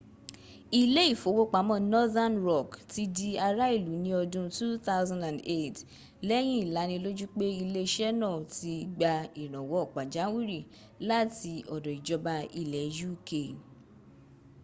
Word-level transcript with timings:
ilé 0.81 1.01
ìfowópamọ́ 1.13 1.79
northern 1.93 2.35
rock 2.49 2.69
ti 2.91 3.03
di 3.05 3.11
ti 3.15 3.29
ará 3.47 3.65
ìlú 3.77 3.93
ní 4.03 4.11
ọdún 4.21 4.47
2008 4.57 6.27
lẹ́yìn 6.27 6.59
ìlanilójú 6.65 7.25
pé 7.37 7.45
iléẹṣẹ́ 7.63 8.11
náà 8.21 8.37
ti 8.55 8.73
gba 8.99 9.13
ìrànwọ́ 9.43 9.89
pàjáwìrì 9.93 10.59
láti 11.09 11.51
ọ̀dọ̀ 11.75 11.95
ìjọba 11.99 12.35
ilẹ̀ 12.61 12.85
uk 13.11 13.27